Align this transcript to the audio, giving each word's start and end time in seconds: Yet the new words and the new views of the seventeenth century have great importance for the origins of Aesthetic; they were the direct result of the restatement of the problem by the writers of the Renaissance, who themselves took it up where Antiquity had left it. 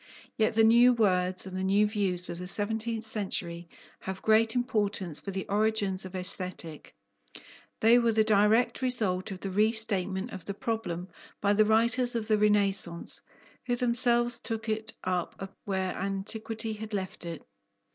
Yet 0.35 0.55
the 0.55 0.63
new 0.63 0.93
words 0.93 1.45
and 1.45 1.55
the 1.55 1.63
new 1.63 1.85
views 1.85 2.27
of 2.27 2.39
the 2.39 2.47
seventeenth 2.47 3.03
century 3.03 3.69
have 3.99 4.19
great 4.23 4.55
importance 4.55 5.19
for 5.19 5.29
the 5.29 5.45
origins 5.47 6.05
of 6.05 6.15
Aesthetic; 6.15 6.95
they 7.81 7.99
were 7.99 8.11
the 8.11 8.23
direct 8.23 8.81
result 8.81 9.29
of 9.29 9.41
the 9.41 9.51
restatement 9.51 10.31
of 10.31 10.43
the 10.45 10.55
problem 10.55 11.07
by 11.39 11.53
the 11.53 11.65
writers 11.65 12.15
of 12.15 12.27
the 12.29 12.39
Renaissance, 12.39 13.21
who 13.67 13.75
themselves 13.75 14.39
took 14.39 14.67
it 14.69 14.91
up 15.03 15.53
where 15.65 15.93
Antiquity 15.95 16.73
had 16.73 16.95
left 16.95 17.23
it. 17.23 17.45